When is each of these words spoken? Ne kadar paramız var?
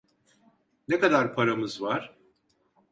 Ne 0.87 0.99
kadar 0.99 1.35
paramız 1.35 1.81
var? 1.81 2.17